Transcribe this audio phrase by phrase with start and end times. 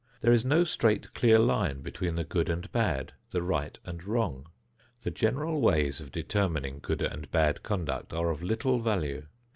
[0.21, 4.47] There is no straight clear line between the good and bad, the right and wrong.
[5.03, 9.27] The general ways of determining good and bad conduct are of little value.